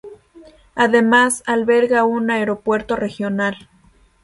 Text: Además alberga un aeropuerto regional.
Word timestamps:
Además 0.73 1.43
alberga 1.45 2.05
un 2.05 2.31
aeropuerto 2.31 2.95
regional. 2.95 3.69